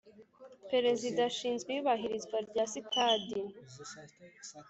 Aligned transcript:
Perezida 0.71 1.19
ashinzwe 1.29 1.69
iyubahirizwa 1.73 2.37
rya 2.49 2.65
Sitati 2.71 3.39